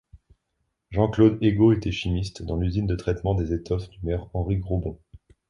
[0.89, 4.97] Jean-Claude Ego était chimiste dans l'usine de traitement des étoffes du maire Henri Grobon.